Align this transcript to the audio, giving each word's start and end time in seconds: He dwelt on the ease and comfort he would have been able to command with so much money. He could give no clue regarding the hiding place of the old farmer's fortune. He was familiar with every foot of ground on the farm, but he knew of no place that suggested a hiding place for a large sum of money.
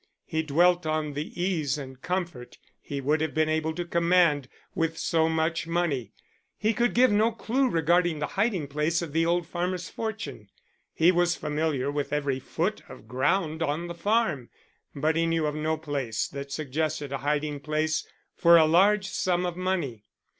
He 0.25 0.41
dwelt 0.41 0.87
on 0.87 1.13
the 1.13 1.29
ease 1.39 1.77
and 1.77 2.01
comfort 2.01 2.57
he 2.81 2.99
would 2.99 3.21
have 3.21 3.35
been 3.35 3.49
able 3.49 3.71
to 3.75 3.85
command 3.85 4.49
with 4.73 4.97
so 4.97 5.29
much 5.29 5.67
money. 5.67 6.11
He 6.57 6.73
could 6.73 6.95
give 6.95 7.11
no 7.11 7.31
clue 7.31 7.69
regarding 7.69 8.17
the 8.17 8.25
hiding 8.33 8.67
place 8.67 9.03
of 9.03 9.13
the 9.13 9.27
old 9.27 9.45
farmer's 9.45 9.89
fortune. 9.89 10.49
He 10.91 11.11
was 11.11 11.35
familiar 11.35 11.91
with 11.91 12.11
every 12.13 12.39
foot 12.39 12.81
of 12.89 13.07
ground 13.07 13.61
on 13.61 13.85
the 13.85 13.93
farm, 13.93 14.49
but 14.95 15.15
he 15.15 15.27
knew 15.27 15.45
of 15.45 15.53
no 15.53 15.77
place 15.77 16.27
that 16.29 16.51
suggested 16.51 17.11
a 17.11 17.19
hiding 17.19 17.59
place 17.59 18.03
for 18.35 18.57
a 18.57 18.65
large 18.65 19.07
sum 19.07 19.45
of 19.45 19.55
money. 19.55 20.05